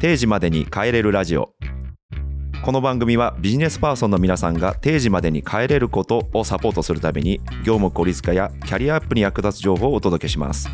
[0.00, 1.54] 定時までに帰れるラジオ。
[2.62, 10.68] この番組はビジネスパーソンの皆さんが定時までに帰れることをサポートするために業務効率化やキャリアアップに役立つ情報をお届けします。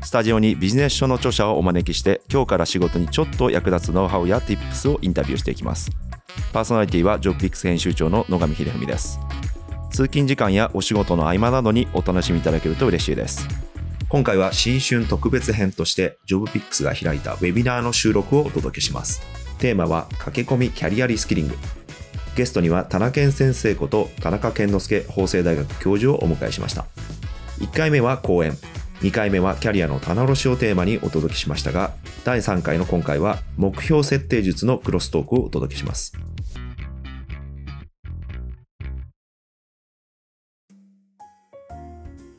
[0.00, 5.90] スタジオにビジネス書の著者をお招きして今日から仕事にちょっと役立つノウハウや Tips をインタビューしていきます。
[6.52, 9.18] パーソナリティはジョブピックス編集長の野上秀文です。
[9.90, 13.65] 通勤時間やお仕事の合間などにお楽しみいただけると嬉しいです。
[14.08, 19.20] 今回は新春特別編としてジョブピックスが開いたウェビナーの収録をお届けします。
[19.58, 21.56] テーマは駆け込みキャリアリスキリング。
[22.36, 26.86] ゲストには田中健先生こと田中健之介法政大学教授をお迎えしました。
[27.58, 28.52] 1回目は講演。
[29.00, 31.92] 2回目はキャリアの棚卸しをテーマにお届けしましたが
[32.24, 36.14] 第3回の今回は目標設定術のクロストークをお届けします。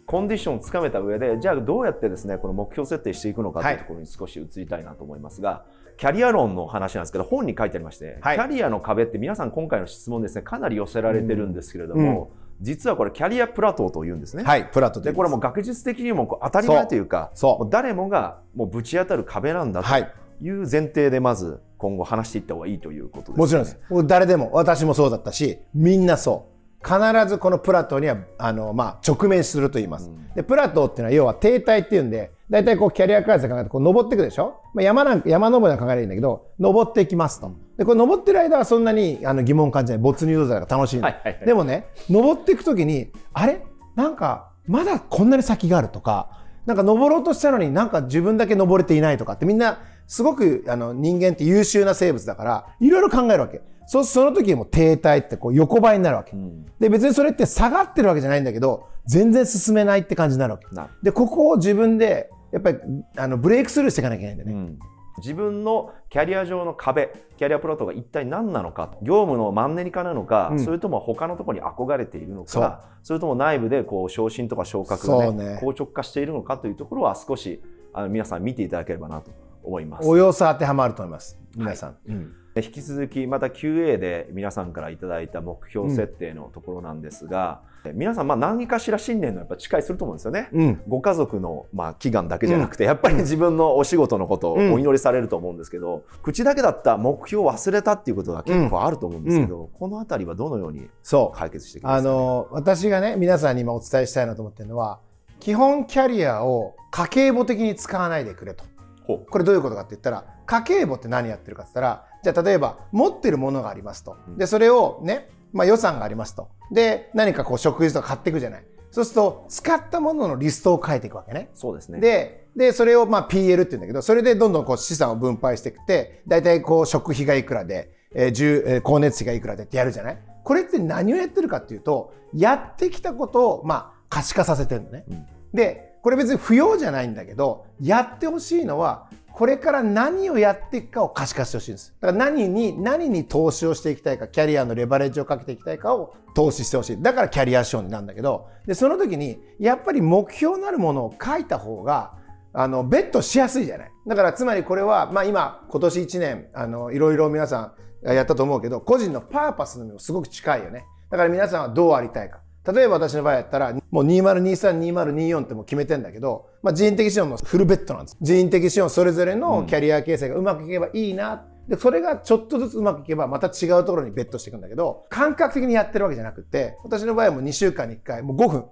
[0.07, 5.65] コンディションをつかめた上でじゃあどうやってですねこの目標設定していくのかというところに少し移りたいなと思いますが、
[5.97, 14.43] キャリア論の話なんですけど本に書いてありまして、はいキャリアの壁って皆さん今回の質問ですねかなり寄せられてるんですけれども、実はこれキャリアプラトーというんですね。
[14.43, 20.03] はい、プラトでこれもう学術的にもこう当たり前というかそうもう誰もがもうぶち当たる壁なんだはい、
[20.39, 23.37] という前提でまず今後話していった方がいいということです、ね。
[23.37, 23.77] もちろんです。
[24.07, 26.56] 誰でも、私もそうだったし、みんなそう。
[26.83, 26.95] 必
[27.27, 30.11] ずこのプラトーにはあの、まあ、直面すると言います。
[30.35, 37.51] でプラトーっていうのは要は停滞っていうんで大体こうキャリア開発で考えてこう登っていくでしょ、まあ、山なんか山登りなんか考えればいいんだけど登っていきますと。
[37.77, 40.01] でこれ登ってる間はそんなにあの疑問感じない。
[40.01, 41.45] 没入度が楽しいの、はいはいはい。
[41.45, 43.61] でもね登っていく時にあれ？
[43.95, 53.61] なんかまだこんなに先があるとかなんか登ろうとしたのになんか自分だけ登れていないとかってみんなすごくあの人間って優秀な生物だからいろいろ考えるわけ。
[53.89, 56.35] そうその時にも停滞ってこう横ばいになるわけ。
[56.35, 60.65] んで別にそれって下がってるわけじゃないんだけど全然進めないって感じになるわけ。
[61.03, 62.77] でここを自分でやっぱり
[63.15, 64.65] あのブレイクスルーしていかなきゃいけないんだよね。
[64.69, 64.79] うん
[65.17, 77.61] 自分のキャリア上の壁キャリアプラトーが一体何なのか業務のマンネリ化なのか、うんそれとも他のところに憧れているのかそれとも内部でこう昇進とか昇格が、ねね硬直化しているのかというところは少し
[77.93, 79.31] あの皆さん見ていただければなと
[79.67, 80.07] 思います。
[80.07, 81.37] およそ当てはまると思います。
[81.55, 81.97] 皆さん。
[82.07, 82.33] うん。
[82.55, 87.61] で引き続きまた QA で皆さんからいただいた目標設定のところなんですが、
[87.93, 90.49] 皆さんまあ何かしら新年のやっぱ誓いすると思うんですよね。
[90.51, 90.81] うん。
[90.87, 101.37] ご家族のまあ祈願だけじゃなくて、やっぱり自分のお仕事のことをお祈りされると思うんですけど、口だけだった目標を忘れたっていうことが結構あると思うんですけど、このあたりはどのようにそう。
[101.37, 104.99] 解決していきますあか、ね、の私がね皆さんに今お伝えしたいなと思ってるのは
[105.39, 108.63] 基本キャリアを家計簿的に使わないでくれと。
[109.07, 114.17] ほこれどういうことかって言ったら家計簿って何やってるかって言ったらじゃあ例えば持ってるものがありますと。
[114.37, 116.49] でそれをね、まあ、予算がありますと。
[116.71, 118.65] で何かこう食事とか買っていくじゃない。
[118.91, 121.49] そうすると使ったもののリストを書いていくわけね。
[121.53, 121.99] そうですね。
[121.99, 130.17] ででそれをまあ PL って言うんだけどそれでどんどんこう資産を分配していって大体こう食費がいくらで、えー住えー光熱費がいくらでってやるじゃない。
[130.43, 135.05] これって何をやってるかっていうとやってきたことをまあ可視化させてるのね。
[135.09, 135.25] うん。
[135.53, 141.93] でこれ別に不要じゃないんだけどやってほしいのはこれから何をやっていくかを可視化してほしいんです。
[141.99, 147.01] だから何に何に投資をしていきたいかキャリアのレバレッジをかけていきたいかを投資してほしい。
[147.01, 152.13] だからキャリア資本なんだけどでその時にやっぱり目標なるものを書いた方が
[152.53, 153.91] あのベットしやすいじゃない。
[154.07, 160.85] だからつまりこれは、まあ、今今年1年あのいろいろ皆さんやったと思うけど個人のパーパスにもすごく近いよね。
[161.09, 162.39] だから皆さんはどうありたいか。
[162.73, 168.17] 例えば私の場合やったらもう20232024ってもう決めてんだけど、まあ、人的資本のフルベッドなんです。
[168.21, 171.45] 人的資本それぞれのキャリア形成がうまくいけばいいな。
[171.67, 178.65] でそれがちょっとずつうまくいけばまた違うところにベットしていくんだけど感覚的にやってるわけじゃなくて私の場合はもう2週間に1回もう5分。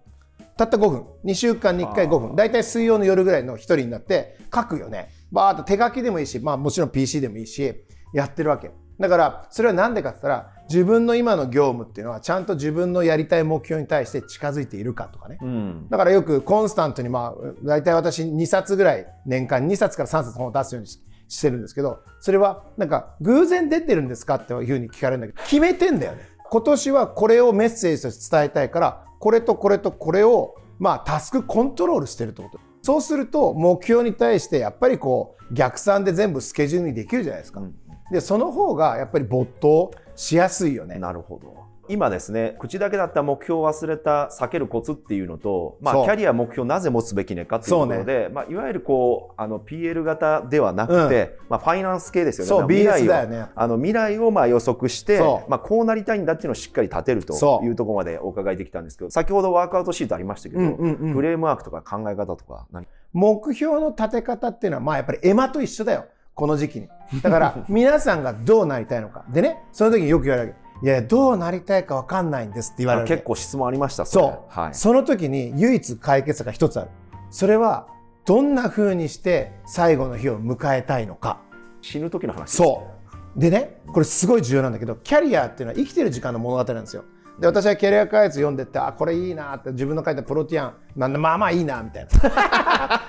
[0.57, 1.05] たった5分。
[1.25, 2.35] 2週間に1回5分。
[2.35, 5.09] 大体水曜の夜ぐらいの1人になって書くよね。
[5.31, 15.37] バーッと手書きでもいいし、まあ、もちろん PC でもいいしやってるわけだからそれは何でかって言ったら自分の今の業務っていうのはちゃんと自分のやりたい目標に対して近づいているかとかね。
[15.41, 26.19] うん、だからよくコンスタントにまあ大体私2冊ぐらい年間2冊から3冊本を出すようにししてるんですけどそれはなんか偶然出てるんですかっていうふうに聞かれるんだけど決めてんだよね。
[26.47, 32.59] 今年はこれをメッセージとして伝えたいからこれとこれとこれをまあタスクコントロールしてるってこと。
[32.81, 37.75] そうすると目標に対してやっぱりこう逆算で全部スケジュールにできるじゃないですか、うん
[38.11, 40.99] でその方がやっぱり没頭しやすいよね。
[40.99, 41.65] なるほど。
[41.87, 52.49] 今ですね口だけだった目標を忘れた避けるコツっていうのと、まあ、キャリア目標なぜ持つべきねかっていうところで、まあ、いわゆるこうあの PL 型ではなくて、まあ、ファイナンス系ですよね。
[52.49, 53.45] そうまあ未来をだよね。
[53.53, 61.13] あの未来をまあ予測してまあ、こうなりたいんだっていうのをしっかり立てるというところまでお伺いできたんですけど先ほどワークアウトシートありましたけど、うんうんうん。
[61.13, 62.87] フレームワークとか考え方とか何？
[63.13, 66.05] 目標の立て方っていうのはまあやっぱりエマと一緒だよ
[66.35, 66.89] この時期に。
[67.23, 69.25] だから 皆さんがどうなりたいのか。
[69.29, 70.85] でね、その時によく言われるわけ。
[70.85, 76.89] いや、どうなりたいかわかんないんですって言われる結構質問ありましたそう、はい、その時に唯一解決策が一つある。
[77.31, 77.87] それは、
[78.25, 81.39] どんな風にして最後の日を迎えたいのか。
[81.81, 82.87] 死ぬ時の話そ
[83.35, 83.39] う。
[83.39, 87.05] でね、これすごい重要なんだけど、キャリアっていうのは生きてる時間の物語なんですよ。
[87.39, 92.07] で、私はキャリア開発読んでって、あ、これいいなって自分の書いたプロティアン、なんでまあまあいいな、みたい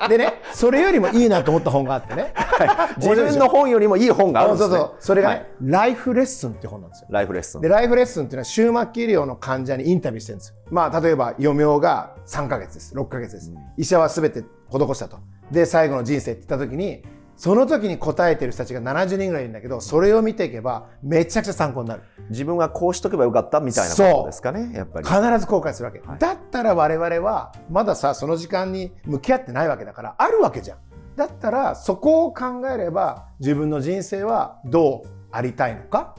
[0.01, 0.09] な。
[0.09, 2.33] でね、それよりもいいなと思った本があってね。
[2.97, 7.09] 自分の本よりもいい本があるんですねそうそうそれがね、はいライフレッスンって本なんですよ。
[7.11, 10.55] ライフレッスンで、ライフレッスンっていうのは終末期医療の患者にインタビューしてるんですよ。
[10.71, 12.95] まあ、例えば、余命が3ヶ月です。
[12.95, 13.53] 6ヶ月です。
[13.77, 15.19] 医者は全て施したと。
[15.51, 17.03] で、最後の人生って言った時に、
[17.37, 22.03] その時に答えてる人たちが70人ぐらいいるんだけど、それを見ていけば、めちゃくちゃ参考になる。
[22.31, 26.01] 自分がこうしとけばよかったみたいなことですかねやっぱり必ず後悔するわけ。
[26.19, 30.79] だったら我々は、まださ、その時間に向き合ってないわけだから、あるわけじゃん。
[31.17, 36.15] だったら、そこを考えれば、自分の人生はどうありたいのか、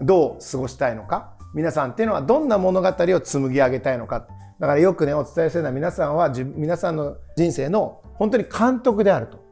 [0.00, 4.26] どう過ごしたいのか、皆さんっていうのはどんな物語を紡ぎ上げたいのか。
[4.58, 9.42] だからよくね、お伝えするのは皆さんは、皆さんの人生の本当に監督であると。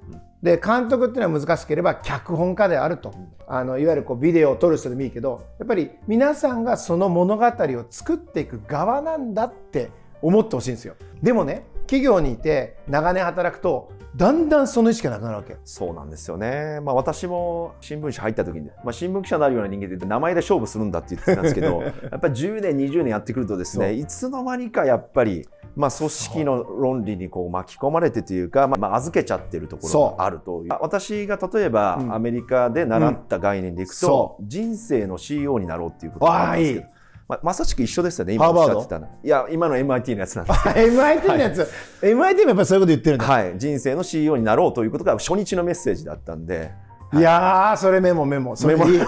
[0.43, 3.13] で監督っていうのは難しければ脚本家であると、
[3.47, 9.91] あのいわゆるこうビデオを撮る人でもいいけどやっぱり皆さんがその物語を作っていく側なんだって
[10.23, 15.57] 思ってほしいんですよでもね企業にいて長年働くとだんだんその意識がなくなるわけ。
[15.65, 21.83] そうなんですよね、まあ、私も新聞社入った時に、まあ、新聞記者になるような人間って名前で勝負するんだって言ってたんですけど
[22.13, 30.73] やっぱり10年20年やってくるとですねいつの間にかやっぱりまあ、組織の論理にこう巻き込まれてというか、まあ、預けちゃってるところがあるという。
[30.81, 36.87] 私が例えば、アメリカで習った概念でいくと、うん、人生の CEO になろうっていうことがあるんですけど。
[37.31, 39.09] ままさしく一緒ですよね、今おっしゃってたの。
[39.23, 41.69] いや、今の MIT のやつなんです MIT のやつ、はい、
[42.13, 43.27] MIT もやっぱりそういうこと言ってるんだ。
[43.27, 43.59] はい。
[43.59, 46.73] 人生の CEO になろうということが初日のメッセージだったんで。
[47.13, 48.57] いやー、それメモメモ。
[48.57, 49.07] それメモいや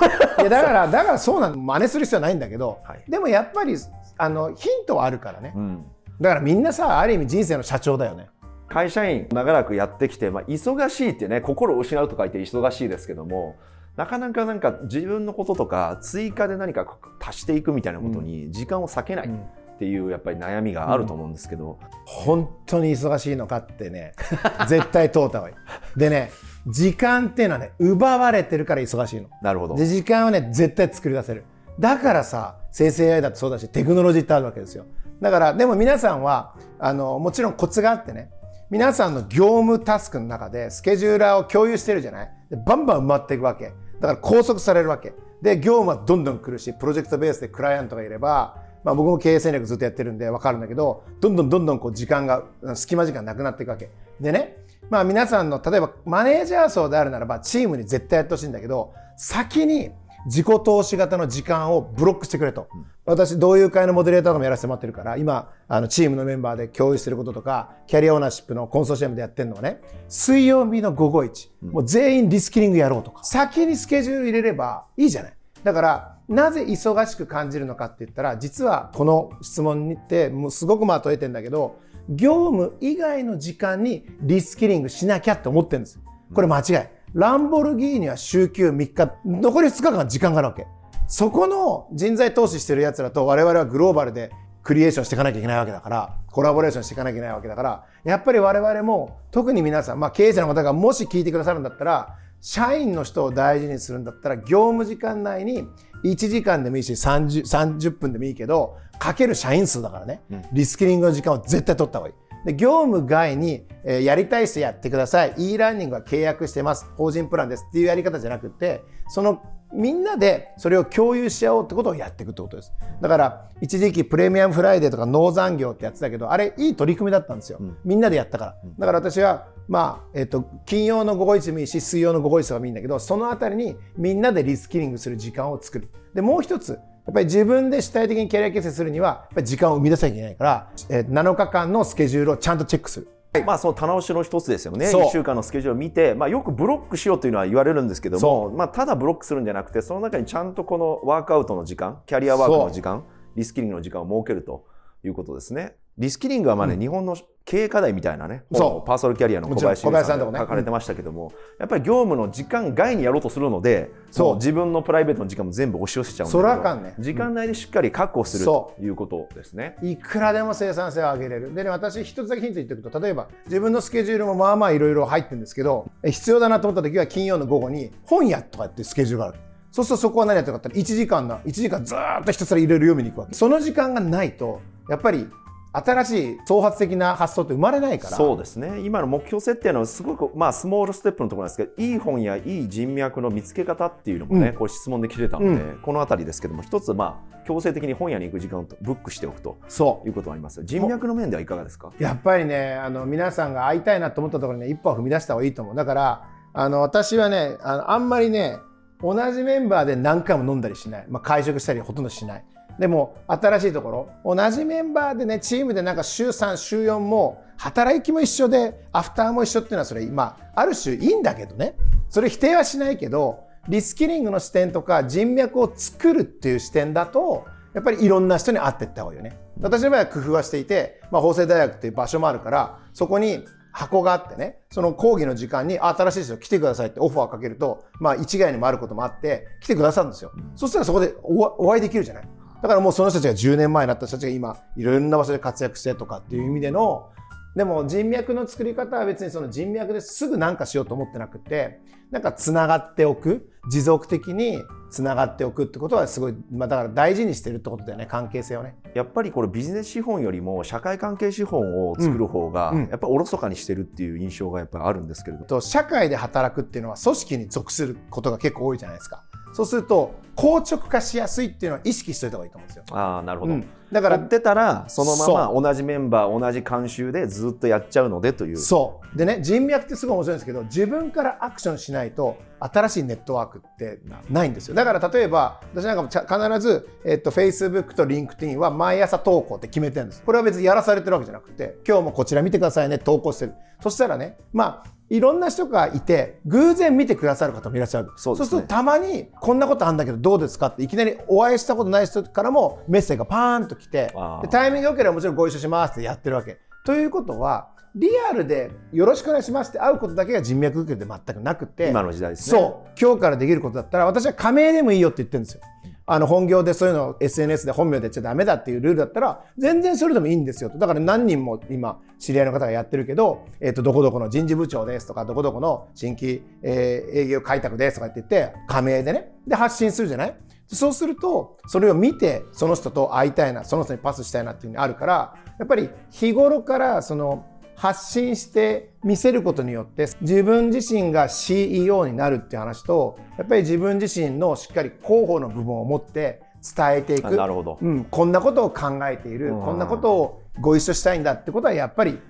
[0.48, 3.76] だから、だからそうなの、真似する必要はないんだけど、はい、でもやっぱり、
[4.19, 5.52] あの、ヒントはあるからね。
[5.56, 5.84] うん
[6.22, 8.28] だからみんなさある意味人生の社長だよね
[8.68, 13.56] 会社員長らくやってきて、まあ、忙しいってね心を失うと書いて忙しいですけども
[13.96, 24.12] なかなかなんか自分のこととか追加で何か足していくみたいなことに時間を割けないっていうやっぱり悩みがあると思うんですけど、うんうん、本当に忙しいのかってね
[24.68, 25.98] 絶対問うた方がいい。
[25.98, 26.30] でね
[26.66, 29.28] 時間っていうのはね奪われてるから忙しいの。
[29.42, 31.44] なるほどで時間はね絶対作り出せる。
[31.78, 34.84] だからさ生成 AI だってそうだしテクノロジーってあるわけですよ。
[35.20, 38.30] だからでも皆さんはあのもちろんコツがあってね
[38.70, 43.72] 皆さんの業務タスクの中でスケジューラーを共有してるじゃないでバンバン埋まっていくわけ
[44.02, 45.14] だから拘束されるわけ。
[45.40, 52.44] で業務はどんどん来るしプロジェクトベースでクライアントがいれば、まあ、僕も経営戦略ずっとやってるんで分かるんだけどどんどんどんどんこう時間が
[52.75, 53.90] 隙間時間なくなっていくわけ。
[54.20, 54.56] でね
[54.90, 59.90] まあ皆さんの例えばマネージャー層であるならばチームに絶対やってほしいんだけど先に
[60.26, 62.69] 自己投資型の時間をブロックしてくれと。
[63.04, 75.32] 私、同友会のモデレーターともやらせてもらってるから、今、あの、チームのメンバーで共有してることとか、キャリアオーナーシップのコンソーシアムでやってるのはね、水曜日の午後1、もう全員リスキリングやろうとか、先にスケジュール入れればいいじゃない。
[75.64, 86.00] だから、なぜ忙しく感じるのかって言ったら、実はこの質問にって、もうすごくまとえてんだけど、業務以外の時間にリスキリングしなきゃって思ってるんです。
[86.34, 87.01] これ間違い。
[87.14, 90.66] ランボルギーニは週休3日、残り2日間時間があるわけ。
[91.07, 94.31] そこの人材投資してる奴らと我々はグローバルで
[94.62, 105.69] クリエーションしていかなきゃいけないわけだから、コラボレーションしていかなきゃいけないわけだから、やっぱり我々も、特に皆さん、まあ経営者の方がもし聞いてくださるんだったら、社員の人を大事にするんだったら、業務時間内に
[106.04, 112.14] 1時間でもいいし30、30分でもいいけど、かける社員数だからね、リスキリングの時間を絶対取った方がいい。
[112.44, 115.34] で業務外に、えー、やりたい人やってください。
[115.37, 116.87] e ラーニングは契約してます。
[116.96, 117.66] 法人プランです。
[117.68, 122.72] っていうやり方じゃなくてそのみんなでそれを共有し合おうってことをやっていくってことです。
[123.00, 128.56] だから一時期プレミアムフライデーとかノー残業ってやってたけどあれいい取り組みだったんですよ、うん、みんなでやったから。
[128.78, 135.88] だから私はまあ、えっ、ー、と、金曜の午後一でもいいし、水曜の午後一でもいいんだけど、そのあたりにみんなでリスキリングする時間を作る。
[136.14, 143.09] で、もう一つ、やっぱり自分で主体的にキャリア形成するには、やっぱり時間を生み出さなきゃいけないから、えー、7日間のスケジュールをちゃんとチェックする。
[143.47, 153.04] まあ、その棚押しの一つですよね、1週間のスケジュールを見て、まあ、よくブロックしようというのは言われるんですけども、まあ、ただブロックするんじゃなくて、その中にちゃんとこのワークアウトの時間、キャリアワークの時間、
[153.35, 154.66] リスキリングの時間を設けると
[155.02, 155.76] いうことですね。
[155.99, 169.76] リスキリングはまあね、うん日本の経営課題みたいなね、そうパーソナルキャリアの小林ささんんとが書かれてましたけども、やっぱり業務の時間外にやろうとするので、そうも自分のプライベートの時間も全部押し寄せちゃうんだけどそらあかんね時間内でしっかり確保するとそいうことですね。
[169.82, 171.54] いくらでも生産性を上げれる。
[171.54, 179.38] でね、私一つだけヒント言っておくと、例えば自分のスケジュールもまあまあいろいろ入ってるんですけど、え必要だなと思った時は金曜の午後に本屋とかってスケジュールがある。
[179.72, 183.34] そうするとそこは何やってるかって言ったら1時間な、1時間ずーっとひたすらいろいろ読みに行くわけ。
[183.34, 185.28] その時間がないと、やっぱり
[185.75, 188.17] 新しい創発的な発想って生まれないから。
[188.17, 188.81] そうですね。
[188.81, 194.55] 今の目標設定のすごく、まあ、スモールステップのところなんですけどいい本やいい人脈の見つけ方っていうのもね、うん。
[194.55, 200.09] これ質問で来てたので、うこの辺りですけども一つ、まあ、強制的に本屋に行く時間をブックしておくとそう。
[200.09, 201.91] いうことがあります人脈の面ではいかがですか？
[201.99, 205.75] やっぱりねあの皆さんが会いたいなと思ったところにね一歩は踏み出した方がいいと思う。
[205.75, 208.59] だからあの私はねあのあんまりね
[209.00, 212.45] 同じメンバーで何回も飲んだりしない、まあ、会食したりほとんどしない
[212.79, 213.91] でも新しいとこ
[214.25, 221.76] ろ同じメンバーでねチームでなんか週3週4も働きも一緒でアフターも一緒っていうのはそれまある種いいんだけどね
[222.09, 229.38] それ否定はしないけどリスキリングの視点とか人脈を作るっていう視点だとやっぱりいろんな人に会っていった方がいいよね。
[229.61, 240.33] 私の場合は工夫はしていて、まあ、法政大学っていう場所もあるからそこに箱があってねその講義の時間に新しい人来てくださいってオファーかけると、まあ、一概にもあることもあって来てくださるんですよ。
[240.57, 242.29] そしたらそこでおお会いできるじゃない。
[242.62, 247.11] だからもうその人たちが10年前になった人たちが今いろんな場所で活躍してとかっていう意味での
[247.57, 258.76] でも人脈の作り方は別にその人脈ですぐ何かしようと思ってなくてなんかつながっておく持続的につながっておくってことはすごい、まあ、だから大事にしてるってことだよね関係性をね。
[258.95, 269.25] やっぱりこれビジネス資本よりも社会関係資本を作る方が、うんうんやっぱりおろそかにしてるっていう印象がやっぱりあるんですけれどと社会で働くっていうのは組織に属することが結構多いじゃないですか。
[269.52, 272.85] そうすると硬直化しやすいっていうのは意識しておいた方がいいと思うんですよ。
[272.90, 273.61] ああなるほど、うん。
[273.61, 278.56] だからだからってたらそのままそ同じメンバー同じ慣習でずっとやっちゃうのでという。
[278.56, 279.18] そう。
[279.18, 284.75] でね人脈ってすごい面白いんですけど自分からアクションしないと新しいネットワークってないんですよ。
[284.75, 290.23] だから例えば私なんかも必ず、えっと、Facebook と LinkedIn は毎朝投稿って決めてるんです。
[290.23, 293.54] これは別にやらされてるわけじゃなくて今日もこちら見てくださいね投稿してる。
[293.82, 298.09] そしたらねまあいろんな人がいて偶然見てくださる方もいらっしゃる。
[298.16, 298.47] そうね。
[298.47, 304.14] するとたまにこんなことあるんだけどどうですかっていきなりお会いしたことない人からもメッセージがパーンと来て
[304.50, 306.57] タイミング良ければもちろんご一緒しますってやってるわけ。
[306.87, 311.90] ということはリアルでよろしくお願いしますって会うことだけが人脈受けで全くなくて。
[311.90, 312.59] 今の時代ですね。
[312.59, 312.90] そう。
[312.99, 315.61] 今日からできることだったら私は加盟でもいいよって言ってるんですよ。
[316.06, 320.78] あの本業でそういうのを SNS で本名でやっちゃダメだっていうルールだったら全然それでもいいんですよと。
[320.78, 330.35] だから何人も今知り合いの方がやってるけど、えー、とどこどこの人事部長ですとかどこどこの新規、えー営業開拓ですとかって言って加盟でねで発信するじゃない？
[330.66, 337.44] そうするとそれを見てその人と会いたいなその人にパスしたいなっていうのがあるからやっぱり日頃からその
[337.82, 346.42] 発信して見せることによって自分自身が CEO になるっていう話とやっぱり自分自身のしっかり広報の部分を持って
[346.76, 347.26] 伝えていく。
[347.26, 347.78] あなるほど。
[347.82, 349.48] うん、こんなことを考えている。
[349.48, 349.64] うん。
[349.64, 352.20] こんなことをご一緒したいんだってことはやっぱり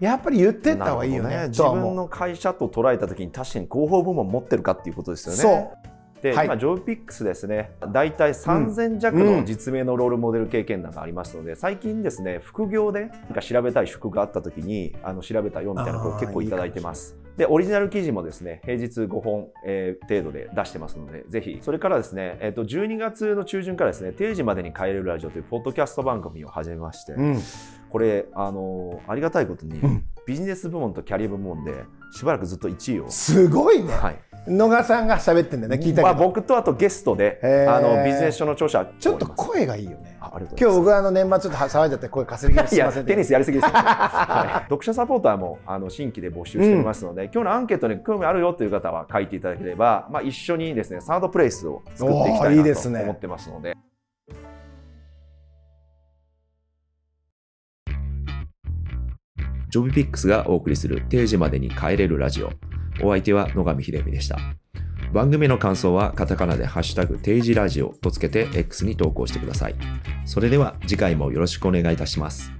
[0.00, 1.84] やっぱり言ってった方がいいよねなるほどとは思う。
[1.84, 5.68] 自分の会社と捉えた時に確かに広報部門持ってるかっていうことですよね。
[6.30, 6.46] はい。
[6.46, 7.72] 今ジョイピックスですね。
[7.92, 17.16] 大体3000弱の実名のロールモデル経験談がありますので、最近ですね副業でなんか調べたい職があった時にあの調べたよみたいな声結構いただいてます。
[17.36, 21.58] でオリジナル記事もですね平日5本、えー程度で出してますのでぜひ。
[21.62, 27.38] それからですね、えー、と12月の中旬からですね定時までに帰れるラジオというポッドキャスト番組を始めまして、うん。
[27.88, 34.18] これあのありがたいことに、うんビジネス部門とキャリア部門でしばらくずっと1位を、すごいね、はい。
[34.46, 37.38] 野川さんが喋ってんだよね聞いたけど、まあ、僕とあとゲストで
[37.68, 40.18] あのビジネス書の著者ちょっと声がいいよね。
[40.20, 40.64] あありがとうございます。
[40.64, 44.64] 今日僕はあの年末ちょっと騒いじゃって声かすり気味すいませんテニスやりすぎですよ、 はい。
[44.64, 53.76] 読者サポーターもあの新規で募集しておりますので、今日のアンケートに興味あるよという方は書いていただければ、まあ、一緒にですねサードプレイスを作っていきたいいなと思ってますので。
[59.72, 62.52] ジョブピックスがお送りする定時までに帰れるラジオ。
[63.02, 64.38] お相手は野上秀美でした。
[65.14, 69.74] 番組の感想はカタカナでハッシュタグ定時ラジオとつけて X に投稿してください。
[70.26, 72.52] それでは次回もよろしくお願いいたします。